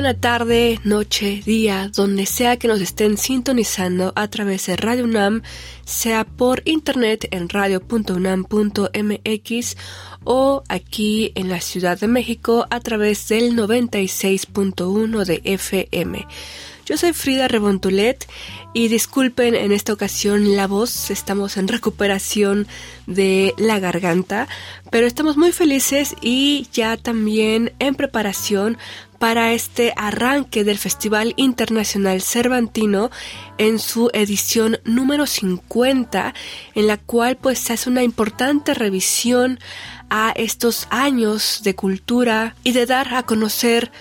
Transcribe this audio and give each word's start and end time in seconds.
Buena 0.00 0.18
tarde, 0.18 0.80
noche, 0.82 1.42
día, 1.44 1.90
donde 1.94 2.24
sea 2.24 2.56
que 2.56 2.68
nos 2.68 2.80
estén 2.80 3.18
sintonizando 3.18 4.14
a 4.16 4.28
través 4.28 4.64
de 4.64 4.78
Radio 4.78 5.04
UNAM, 5.04 5.42
sea 5.84 6.24
por 6.24 6.62
internet 6.64 7.28
en 7.32 7.50
radio.unam.mx 7.50 9.76
o 10.24 10.62
aquí 10.70 11.32
en 11.34 11.50
la 11.50 11.60
Ciudad 11.60 12.00
de 12.00 12.08
México 12.08 12.66
a 12.70 12.80
través 12.80 13.28
del 13.28 13.54
96.1 13.54 15.24
de 15.26 15.42
FM. 15.44 16.26
Yo 16.86 16.96
soy 16.96 17.12
Frida 17.12 17.46
Rebontulet 17.46 18.26
y 18.72 18.88
disculpen 18.88 19.54
en 19.54 19.70
esta 19.70 19.92
ocasión 19.92 20.56
la 20.56 20.66
voz, 20.66 21.10
estamos 21.10 21.58
en 21.58 21.68
recuperación 21.68 22.66
de 23.06 23.52
la 23.58 23.78
garganta, 23.78 24.48
pero 24.90 25.06
estamos 25.06 25.36
muy 25.36 25.52
felices 25.52 26.16
y 26.22 26.66
ya 26.72 26.96
también 26.96 27.74
en 27.78 27.94
preparación 27.94 28.78
para 29.20 29.52
este 29.52 29.92
arranque 29.96 30.64
del 30.64 30.78
Festival 30.78 31.34
Internacional 31.36 32.22
Cervantino 32.22 33.10
en 33.58 33.78
su 33.78 34.08
edición 34.14 34.78
número 34.84 35.26
50, 35.26 36.32
en 36.74 36.86
la 36.86 36.96
cual 36.96 37.36
pues 37.36 37.58
se 37.58 37.74
hace 37.74 37.90
una 37.90 38.02
importante 38.02 38.72
revisión 38.72 39.60
a 40.08 40.32
estos 40.34 40.88
años 40.88 41.60
de 41.62 41.74
cultura 41.74 42.56
y 42.64 42.72
de 42.72 42.86
dar 42.86 43.12
a 43.12 43.24
conocer 43.24 43.92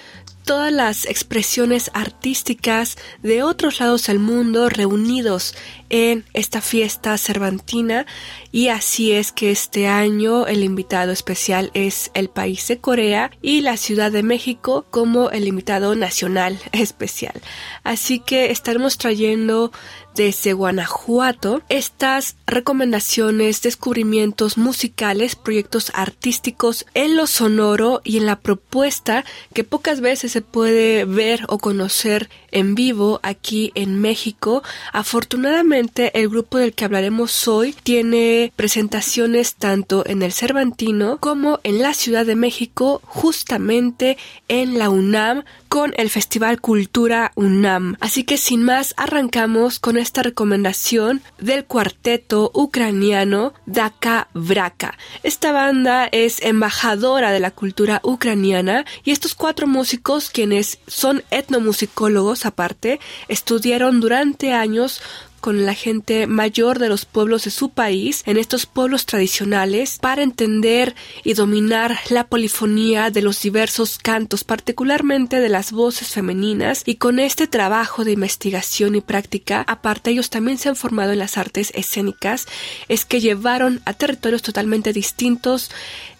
todas 0.50 0.74
las 0.74 1.06
expresiones 1.06 1.92
artísticas 1.94 2.98
de 3.22 3.44
otros 3.44 3.80
lados 3.80 4.08
del 4.08 4.18
mundo 4.18 4.68
reunidos 4.68 5.54
en 5.92 6.26
esta 6.34 6.60
fiesta 6.60 7.16
cervantina 7.20 8.08
y 8.52 8.70
así 8.70 9.12
es 9.12 9.32
que 9.32 9.52
este 9.52 9.88
año 9.88 10.48
el 10.48 10.64
invitado 10.64 11.12
especial 11.12 11.70
es 11.76 12.10
el 12.16 12.30
país 12.30 12.68
de 12.68 12.80
Corea 12.80 13.30
y 13.44 13.62
la 13.62 13.78
Ciudad 13.78 14.12
de 14.12 14.24
México 14.24 14.88
como 14.90 15.30
el 15.30 15.48
invitado 15.48 15.94
nacional 15.94 16.58
especial. 16.72 17.40
Así 17.84 18.18
que 18.18 18.50
estaremos 18.50 18.98
trayendo 18.98 19.72
desde 20.20 20.52
Guanajuato 20.52 21.62
estas 21.70 22.36
recomendaciones, 22.46 23.62
descubrimientos 23.62 24.58
musicales, 24.58 25.38
proyectos 25.38 25.94
artísticos 25.96 26.86
en 26.94 27.16
lo 27.16 27.26
sonoro 27.26 28.02
y 28.04 28.18
en 28.18 28.26
la 28.26 28.38
propuesta 28.38 29.24
que 29.54 29.64
pocas 29.64 30.02
veces 30.02 30.34
se 30.34 30.42
puede 30.42 31.06
ver 31.06 31.46
o 31.48 31.58
conocer 31.58 32.30
en 32.52 32.76
vivo 32.76 33.22
aquí 33.24 33.72
en 33.76 34.02
México. 34.02 34.62
Afortunadamente 34.92 36.12
el 36.20 36.28
grupo 36.28 36.58
del 36.58 36.74
que 36.74 36.84
hablaremos 36.84 37.48
hoy 37.48 37.74
tiene 37.84 38.52
presentaciones 38.58 39.56
tanto 39.56 40.04
en 40.06 40.22
el 40.22 40.34
Cervantino 40.34 41.18
como 41.20 41.62
en 41.64 41.82
la 41.82 41.94
Ciudad 41.94 42.26
de 42.26 42.36
México, 42.36 43.02
justamente 43.06 44.18
en 44.50 44.80
la 44.80 44.90
UNAM 44.90 45.46
con 45.70 45.94
el 45.98 46.10
Festival 46.10 46.60
Cultura 46.60 47.32
UNAM. 47.36 47.96
Así 48.02 48.24
que 48.24 48.38
sin 48.38 48.64
más 48.64 48.94
arrancamos 48.98 49.80
con 49.80 49.98
esta 49.98 50.24
recomendación 50.24 51.22
del 51.40 51.64
cuarteto 51.64 52.52
ucraniano 52.54 53.54
Daka 53.66 54.28
Vraka. 54.34 54.98
Esta 55.24 55.52
banda 55.52 56.10
es 56.12 56.42
embajadora 56.42 57.32
de 57.32 57.40
la 57.40 57.52
cultura 57.52 58.02
ucraniana 58.04 58.84
y 59.04 59.12
estos 59.12 59.36
cuatro 59.36 59.68
músicos 59.68 60.32
quienes 60.32 60.80
son 60.88 61.24
etnomusicólogos 61.30 62.46
aparte 62.46 63.00
estudiaron 63.28 64.00
durante 64.02 64.54
años 64.54 65.02
con 65.40 65.66
la 65.66 65.74
gente 65.74 66.28
mayor 66.28 66.80
de 66.80 66.90
los 66.90 67.06
pueblos 67.06 67.46
de 67.46 67.52
su 67.52 67.70
país, 67.70 68.24
en 68.26 68.38
estos 68.38 68.66
pueblos 68.66 69.06
tradicionales, 69.06 69.98
para 70.00 70.24
entender 70.24 70.96
y 71.24 71.34
dominar 71.34 71.98
la 72.10 72.28
polifonía 72.28 73.10
de 73.10 73.22
los 73.22 73.42
diversos 73.42 73.98
cantos, 73.98 74.44
particularmente 74.44 75.40
de 75.40 75.50
las 75.50 75.72
voces 75.72 76.10
femeninas, 76.10 76.84
y 76.86 76.96
con 76.96 77.20
este 77.20 77.48
trabajo 77.48 78.04
de 78.04 78.12
investigación 78.12 78.96
y 78.96 79.02
práctica, 79.02 79.64
aparte 79.68 80.12
ellos 80.12 80.30
también 80.30 80.58
se 80.58 80.70
han 80.70 80.76
formado 80.76 81.12
en 81.12 81.20
las 81.20 81.38
artes 81.38 81.72
escénicas, 81.76 82.46
es 82.88 83.06
que 83.06 83.22
llevaron 83.22 83.82
a 83.86 83.94
territorios 83.94 84.42
totalmente 84.42 84.94
distintos 84.94 85.72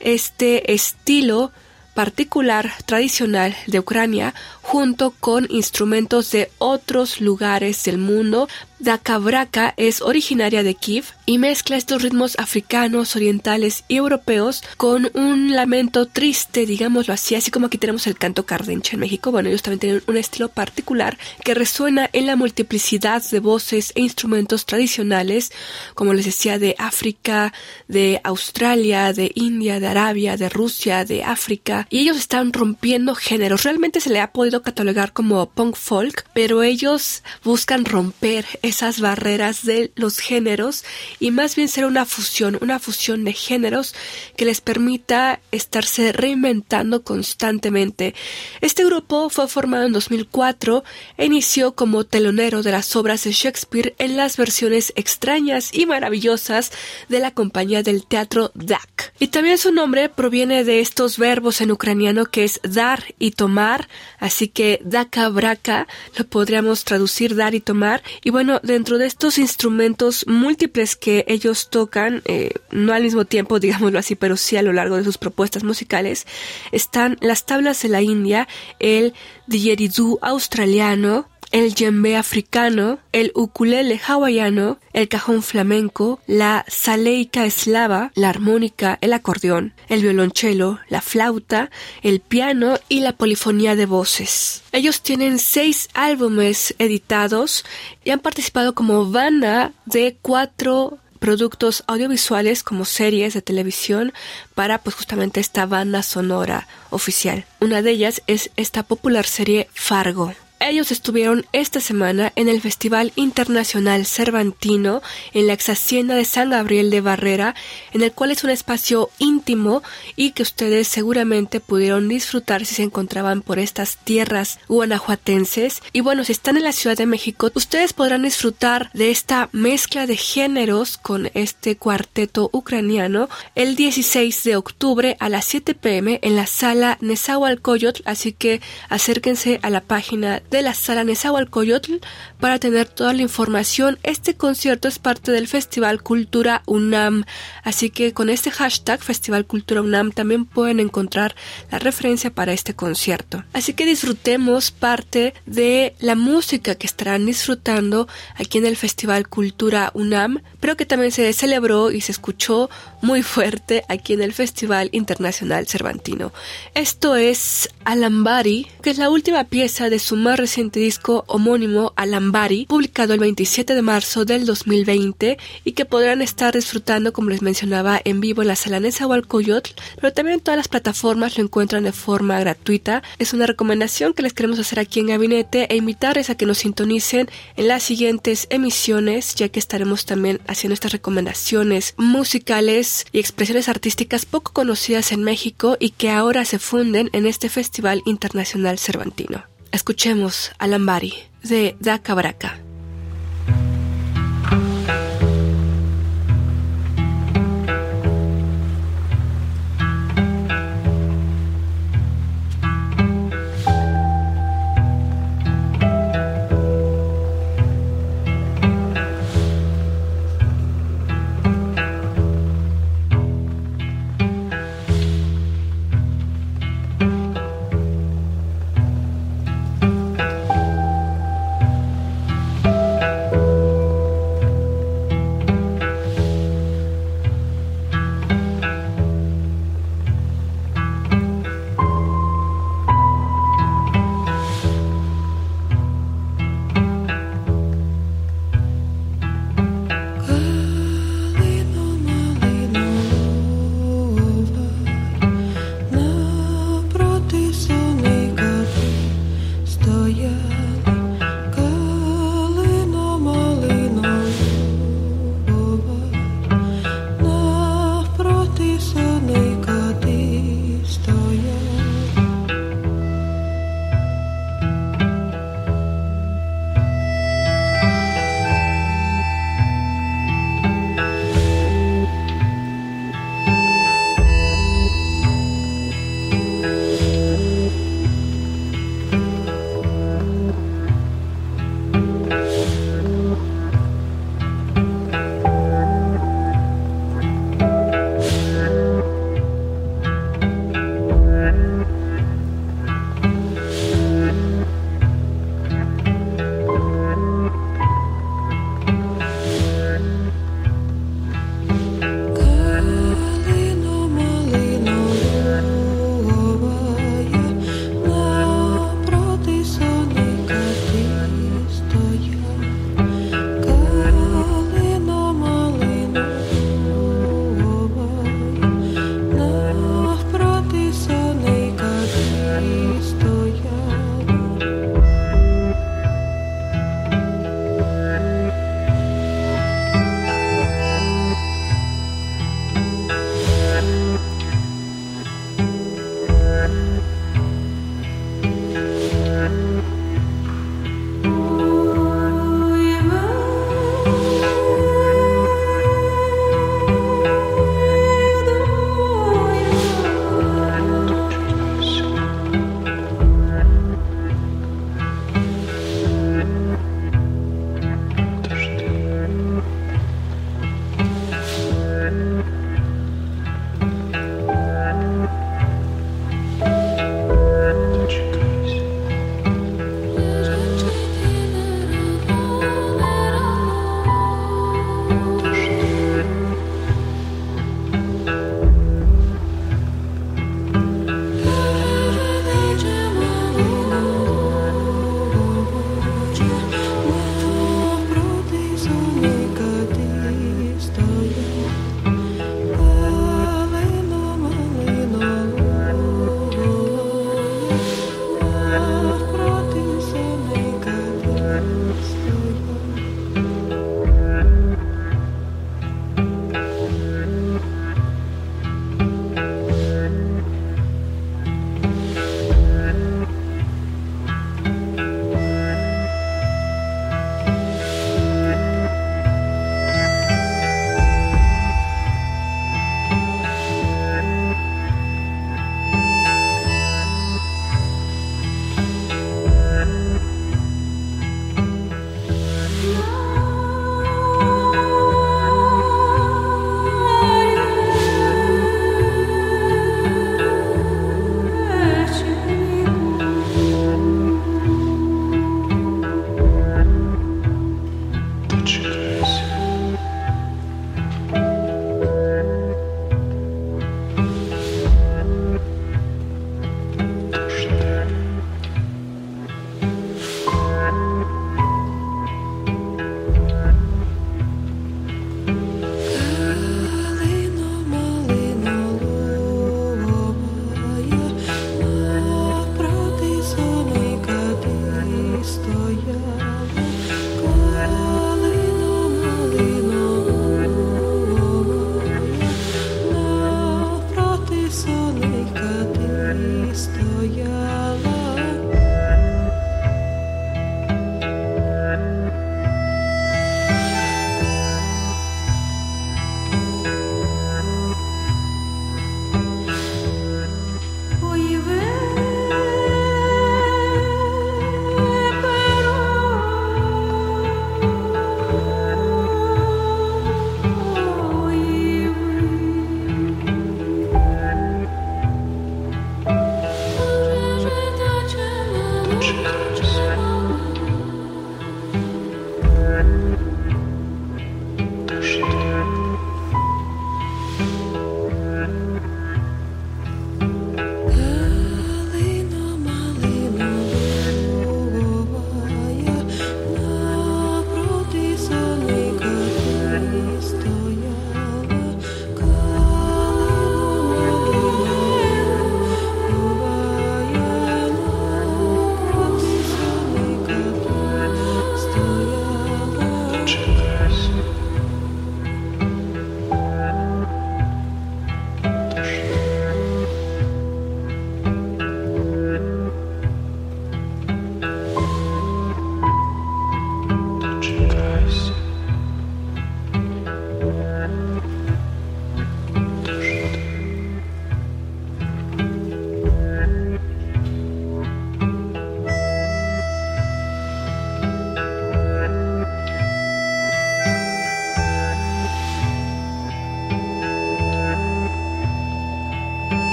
este 0.00 0.72
estilo 0.72 1.52
particular 1.96 2.70
tradicional 2.84 3.56
de 3.66 3.80
Ucrania 3.80 4.34
junto 4.60 5.12
con 5.12 5.46
instrumentos 5.50 6.30
de 6.30 6.50
otros 6.58 7.22
lugares 7.22 7.82
del 7.84 7.96
mundo. 7.96 8.48
Dakabraka 8.78 9.72
es 9.78 10.02
originaria 10.02 10.62
de 10.62 10.74
Kiev 10.74 11.06
y 11.24 11.38
mezcla 11.38 11.76
estos 11.76 12.02
ritmos 12.02 12.38
africanos, 12.38 13.16
orientales 13.16 13.84
y 13.88 13.96
europeos 13.96 14.62
con 14.76 15.10
un 15.14 15.56
lamento 15.56 16.06
triste, 16.06 16.66
digámoslo 16.66 17.14
así, 17.14 17.34
así 17.34 17.50
como 17.50 17.66
aquí 17.66 17.78
tenemos 17.78 18.06
el 18.06 18.18
canto 18.18 18.44
cardenche 18.44 18.94
en 18.94 19.00
México. 19.00 19.32
Bueno, 19.32 19.48
ellos 19.48 19.62
también 19.62 19.80
tienen 19.80 20.02
un 20.06 20.18
estilo 20.18 20.50
particular 20.50 21.16
que 21.42 21.54
resuena 21.54 22.10
en 22.12 22.26
la 22.26 22.36
multiplicidad 22.36 23.22
de 23.30 23.40
voces 23.40 23.92
e 23.94 24.02
instrumentos 24.02 24.66
tradicionales, 24.66 25.52
como 25.94 26.12
les 26.12 26.26
decía, 26.26 26.58
de 26.58 26.74
África, 26.78 27.54
de 27.88 28.20
Australia, 28.24 29.14
de 29.14 29.32
India, 29.34 29.80
de 29.80 29.86
Arabia, 29.86 30.36
de 30.36 30.50
Rusia, 30.50 31.06
de 31.06 31.24
África, 31.24 31.86
y 31.88 32.00
ellos 32.00 32.18
están 32.18 32.52
rompiendo 32.52 33.14
géneros. 33.14 33.62
Realmente 33.62 34.00
se 34.00 34.10
le 34.10 34.20
ha 34.20 34.32
podido 34.32 34.60
catalogar 34.60 35.14
como 35.14 35.46
punk 35.46 35.76
folk, 35.76 36.26
pero 36.34 36.62
ellos 36.62 37.22
buscan 37.42 37.86
romper 37.86 38.44
esas 38.66 39.00
barreras 39.00 39.64
de 39.64 39.92
los 39.94 40.18
géneros 40.18 40.84
y 41.20 41.30
más 41.30 41.56
bien 41.56 41.68
ser 41.68 41.84
una 41.86 42.04
fusión, 42.04 42.58
una 42.60 42.78
fusión 42.78 43.24
de 43.24 43.32
géneros 43.32 43.94
que 44.36 44.44
les 44.44 44.60
permita 44.60 45.40
estarse 45.52 46.12
reinventando 46.12 47.02
constantemente. 47.02 48.14
Este 48.60 48.84
grupo 48.84 49.30
fue 49.30 49.48
formado 49.48 49.86
en 49.86 49.92
2004 49.92 50.84
e 51.16 51.26
inició 51.26 51.74
como 51.74 52.04
telonero 52.04 52.62
de 52.62 52.72
las 52.72 52.94
obras 52.96 53.24
de 53.24 53.32
Shakespeare 53.32 53.94
en 53.98 54.16
las 54.16 54.36
versiones 54.36 54.92
extrañas 54.96 55.72
y 55.72 55.86
maravillosas 55.86 56.72
de 57.08 57.20
la 57.20 57.30
compañía 57.30 57.82
del 57.82 58.06
teatro 58.06 58.50
DAC. 58.54 58.95
Y 59.18 59.28
también 59.28 59.56
su 59.56 59.72
nombre 59.72 60.08
proviene 60.08 60.62
de 60.64 60.80
estos 60.80 61.18
verbos 61.18 61.60
en 61.60 61.70
ucraniano 61.70 62.26
que 62.26 62.44
es 62.44 62.60
dar 62.62 63.02
y 63.18 63.30
tomar, 63.30 63.88
así 64.18 64.48
que 64.48 64.80
daka 64.84 65.28
braka 65.30 65.86
lo 66.18 66.26
podríamos 66.26 66.84
traducir 66.84 67.34
dar 67.34 67.54
y 67.54 67.60
tomar. 67.60 68.02
Y 68.22 68.30
bueno, 68.30 68.60
dentro 68.62 68.98
de 68.98 69.06
estos 69.06 69.38
instrumentos 69.38 70.26
múltiples 70.26 70.96
que 70.96 71.24
ellos 71.28 71.70
tocan, 71.70 72.22
eh, 72.26 72.50
no 72.70 72.92
al 72.92 73.04
mismo 73.04 73.24
tiempo, 73.24 73.58
digámoslo 73.60 73.98
así, 73.98 74.16
pero 74.16 74.36
sí 74.36 74.56
a 74.56 74.62
lo 74.62 74.72
largo 74.72 74.96
de 74.96 75.04
sus 75.04 75.18
propuestas 75.18 75.64
musicales, 75.64 76.26
están 76.72 77.16
las 77.20 77.46
tablas 77.46 77.82
de 77.82 77.88
la 77.88 78.02
India, 78.02 78.48
el 78.78 79.14
didgeridoo 79.46 80.18
australiano, 80.20 81.28
el 81.52 81.74
djembe 81.74 82.16
africano, 82.16 82.98
el 83.12 83.32
ukulele 83.34 84.00
hawaiano, 84.06 84.78
el 84.92 85.08
cajón 85.08 85.42
flamenco, 85.42 86.20
la 86.26 86.64
saleica 86.68 87.46
eslava, 87.46 88.12
la 88.14 88.30
armónica, 88.30 88.98
el 89.00 89.12
acordeón, 89.12 89.74
el 89.88 90.02
violonchelo, 90.02 90.80
la 90.88 91.00
flauta, 91.00 91.70
el 92.02 92.20
piano 92.20 92.78
y 92.88 93.00
la 93.00 93.12
polifonía 93.12 93.76
de 93.76 93.86
voces. 93.86 94.62
Ellos 94.72 95.00
tienen 95.00 95.38
seis 95.38 95.88
álbumes 95.94 96.74
editados 96.78 97.64
y 98.04 98.10
han 98.10 98.20
participado 98.20 98.74
como 98.74 99.10
banda 99.10 99.72
de 99.86 100.16
cuatro 100.20 100.98
productos 101.16 101.82
audiovisuales 101.86 102.62
como 102.62 102.84
series 102.84 103.34
de 103.34 103.42
televisión 103.42 104.12
para 104.54 104.78
pues 104.78 104.94
justamente 104.96 105.40
esta 105.40 105.66
banda 105.66 106.02
sonora 106.02 106.68
oficial. 106.90 107.44
Una 107.60 107.82
de 107.82 107.90
ellas 107.90 108.22
es 108.26 108.50
esta 108.56 108.82
popular 108.82 109.26
serie 109.26 109.68
Fargo. 109.72 110.34
Ellos 110.58 110.90
estuvieron 110.90 111.44
esta 111.52 111.80
semana 111.80 112.32
en 112.34 112.48
el 112.48 112.62
Festival 112.62 113.12
Internacional 113.14 114.06
Cervantino 114.06 115.02
en 115.34 115.46
la 115.46 115.52
ex 115.52 115.68
hacienda 115.68 116.14
de 116.14 116.24
San 116.24 116.48
Gabriel 116.48 116.90
de 116.90 117.02
Barrera, 117.02 117.54
en 117.92 118.02
el 118.02 118.12
cual 118.12 118.30
es 118.30 118.42
un 118.42 118.48
espacio 118.48 119.10
íntimo 119.18 119.82
y 120.16 120.30
que 120.30 120.42
ustedes 120.42 120.88
seguramente 120.88 121.60
pudieron 121.60 122.08
disfrutar 122.08 122.64
si 122.64 122.74
se 122.74 122.82
encontraban 122.82 123.42
por 123.42 123.58
estas 123.58 123.98
tierras 123.98 124.58
guanajuatenses. 124.66 125.82
Y 125.92 126.00
bueno, 126.00 126.24
si 126.24 126.32
están 126.32 126.56
en 126.56 126.64
la 126.64 126.72
Ciudad 126.72 126.96
de 126.96 127.04
México, 127.04 127.50
ustedes 127.54 127.92
podrán 127.92 128.22
disfrutar 128.22 128.90
de 128.94 129.10
esta 129.10 129.50
mezcla 129.52 130.06
de 130.06 130.16
géneros 130.16 130.96
con 130.96 131.30
este 131.34 131.76
cuarteto 131.76 132.48
ucraniano 132.52 133.28
el 133.54 133.76
16 133.76 134.42
de 134.44 134.56
octubre 134.56 135.16
a 135.20 135.28
las 135.28 135.44
7 135.44 135.74
pm 135.74 136.18
en 136.22 136.34
la 136.34 136.46
sala 136.46 136.96
Nezahualcóyotl, 137.02 138.02
así 138.06 138.32
que 138.32 138.62
acérquense 138.88 139.60
a 139.62 139.68
la 139.68 139.82
página 139.82 140.42
de 140.50 140.62
la 140.62 140.74
sala 140.74 141.04
Nezahualcóyotl 141.04 141.94
para 142.40 142.58
tener 142.58 142.88
toda 142.88 143.12
la 143.12 143.22
información. 143.22 143.98
Este 144.02 144.34
concierto 144.34 144.88
es 144.88 144.98
parte 144.98 145.32
del 145.32 145.48
Festival 145.48 146.02
Cultura 146.02 146.62
UNAM, 146.66 147.24
así 147.62 147.90
que 147.90 148.12
con 148.12 148.28
este 148.28 148.50
hashtag 148.50 149.02
Festival 149.02 149.46
Cultura 149.46 149.82
UNAM 149.82 150.12
también 150.12 150.44
pueden 150.44 150.80
encontrar 150.80 151.34
la 151.70 151.78
referencia 151.78 152.30
para 152.30 152.52
este 152.52 152.74
concierto. 152.74 153.44
Así 153.52 153.74
que 153.74 153.86
disfrutemos 153.86 154.70
parte 154.70 155.34
de 155.46 155.94
la 156.00 156.14
música 156.14 156.74
que 156.74 156.86
estarán 156.86 157.26
disfrutando 157.26 158.08
aquí 158.34 158.58
en 158.58 158.66
el 158.66 158.76
Festival 158.76 159.28
Cultura 159.28 159.90
UNAM, 159.94 160.42
pero 160.60 160.76
que 160.76 160.86
también 160.86 161.12
se 161.12 161.32
celebró 161.32 161.90
y 161.90 162.00
se 162.00 162.12
escuchó 162.12 162.70
muy 163.02 163.22
fuerte 163.22 163.84
aquí 163.88 164.12
en 164.12 164.22
el 164.22 164.32
Festival 164.32 164.88
Internacional 164.92 165.66
Cervantino. 165.66 166.32
Esto 166.74 167.16
es 167.16 167.68
Alambari, 167.84 168.66
que 168.82 168.90
es 168.90 168.98
la 168.98 169.10
última 169.10 169.44
pieza 169.44 169.88
de 169.90 169.98
su 169.98 170.16
más 170.16 170.35
reciente 170.36 170.80
disco 170.80 171.24
homónimo 171.26 171.92
Alambari, 171.96 172.66
publicado 172.66 173.14
el 173.14 173.20
27 173.20 173.74
de 173.74 173.82
marzo 173.82 174.24
del 174.24 174.46
2020 174.46 175.38
y 175.64 175.72
que 175.72 175.84
podrán 175.84 176.22
estar 176.22 176.54
disfrutando, 176.54 177.12
como 177.12 177.30
les 177.30 177.42
mencionaba, 177.42 178.00
en 178.04 178.20
vivo 178.20 178.42
en 178.42 178.48
la 178.48 178.56
sala 178.56 178.80
Nezahualcóyotl, 178.80 179.70
pero 180.00 180.12
también 180.12 180.38
en 180.38 180.40
todas 180.40 180.58
las 180.58 180.68
plataformas 180.68 181.36
lo 181.36 181.44
encuentran 181.44 181.84
de 181.84 181.92
forma 181.92 182.38
gratuita. 182.40 183.02
Es 183.18 183.32
una 183.32 183.46
recomendación 183.46 184.14
que 184.14 184.22
les 184.22 184.32
queremos 184.32 184.58
hacer 184.58 184.78
aquí 184.78 185.00
en 185.00 185.08
Gabinete 185.08 185.66
e 185.72 185.76
invitarles 185.76 186.30
a 186.30 186.36
que 186.36 186.46
nos 186.46 186.58
sintonicen 186.58 187.28
en 187.56 187.68
las 187.68 187.82
siguientes 187.82 188.46
emisiones, 188.50 189.34
ya 189.34 189.48
que 189.48 189.58
estaremos 189.58 190.06
también 190.06 190.40
haciendo 190.46 190.74
estas 190.74 190.92
recomendaciones 190.92 191.94
musicales 191.96 193.06
y 193.12 193.18
expresiones 193.18 193.68
artísticas 193.68 194.26
poco 194.26 194.52
conocidas 194.52 195.12
en 195.12 195.24
México 195.24 195.76
y 195.80 195.90
que 195.90 196.10
ahora 196.10 196.44
se 196.44 196.58
funden 196.58 197.10
en 197.12 197.26
este 197.26 197.48
Festival 197.48 198.02
Internacional 198.06 198.78
Cervantino. 198.78 199.55
Escuchemos 199.76 200.52
Alambari 200.58 201.12
de 201.42 201.76
Da 201.80 201.98
Cabraca. 201.98 202.65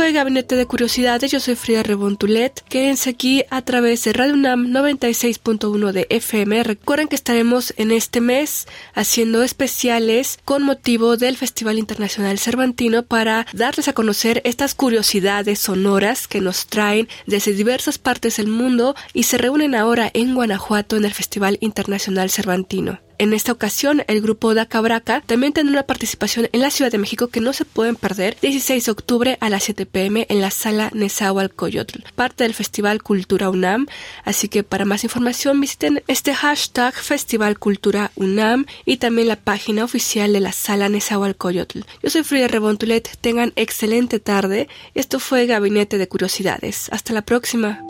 Fue 0.00 0.12
Gabinete 0.12 0.56
de 0.56 0.64
Curiosidades. 0.64 1.30
Yo 1.30 1.40
soy 1.40 1.56
Frida 1.56 1.82
Rebontulet. 1.82 2.64
Quédense 2.70 3.10
aquí 3.10 3.44
a 3.50 3.60
través 3.60 4.02
de 4.02 4.14
Radio 4.14 4.32
UNAM 4.32 4.68
96.1 4.68 5.92
de 5.92 6.06
FM. 6.08 6.62
Recuerden 6.62 7.06
que 7.06 7.16
estaremos 7.16 7.74
en 7.76 7.90
este 7.90 8.22
mes 8.22 8.66
haciendo 8.94 9.42
especiales 9.42 10.38
con 10.46 10.62
motivo 10.62 11.18
del 11.18 11.36
Festival 11.36 11.78
Internacional 11.78 12.38
Cervantino 12.38 13.02
para 13.02 13.46
darles 13.52 13.88
a 13.88 13.92
conocer 13.92 14.40
estas 14.46 14.74
curiosidades 14.74 15.58
sonoras 15.58 16.26
que 16.26 16.40
nos 16.40 16.66
traen 16.66 17.06
desde 17.26 17.52
diversas 17.52 17.98
partes 17.98 18.38
del 18.38 18.48
mundo 18.48 18.94
y 19.12 19.24
se 19.24 19.36
reúnen 19.36 19.74
ahora 19.74 20.10
en 20.14 20.34
Guanajuato 20.34 20.96
en 20.96 21.04
el 21.04 21.12
Festival 21.12 21.58
Internacional 21.60 22.30
Cervantino. 22.30 23.00
En 23.20 23.34
esta 23.34 23.52
ocasión, 23.52 24.02
el 24.06 24.22
grupo 24.22 24.54
Da 24.54 24.64
Cabraca 24.64 25.20
también 25.20 25.52
tendrá 25.52 25.74
una 25.74 25.82
participación 25.82 26.48
en 26.52 26.62
la 26.62 26.70
Ciudad 26.70 26.90
de 26.90 26.96
México 26.96 27.28
que 27.28 27.42
no 27.42 27.52
se 27.52 27.66
pueden 27.66 27.94
perder 27.94 28.38
16 28.40 28.86
de 28.86 28.90
octubre 28.90 29.36
a 29.42 29.50
las 29.50 29.64
7 29.64 29.84
pm 29.84 30.24
en 30.30 30.40
la 30.40 30.50
sala 30.50 30.90
Nezahualcóyotl, 30.94 31.98
parte 32.14 32.44
del 32.44 32.54
Festival 32.54 33.02
Cultura 33.02 33.50
UNAM. 33.50 33.88
Así 34.24 34.48
que 34.48 34.62
para 34.62 34.86
más 34.86 35.04
información 35.04 35.60
visiten 35.60 36.02
este 36.06 36.32
hashtag 36.32 36.94
Festival 36.94 37.58
Cultura 37.58 38.10
UNAM 38.16 38.64
y 38.86 38.96
también 38.96 39.28
la 39.28 39.36
página 39.36 39.84
oficial 39.84 40.32
de 40.32 40.40
la 40.40 40.52
sala 40.52 40.88
Nezahualcóyotl. 40.88 41.80
Yo 42.02 42.08
soy 42.08 42.22
Frida 42.22 42.48
Rebontulet, 42.48 43.18
tengan 43.20 43.52
excelente 43.54 44.18
tarde. 44.18 44.66
Esto 44.94 45.20
fue 45.20 45.44
Gabinete 45.44 45.98
de 45.98 46.08
Curiosidades. 46.08 46.88
Hasta 46.90 47.12
la 47.12 47.20
próxima. 47.20 47.84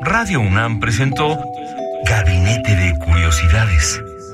Radio 0.00 0.40
UNAM 0.40 0.80
presentó 0.80 1.38
Gabinete 2.06 2.74
de 2.74 2.94
Curiosidades 3.04 4.00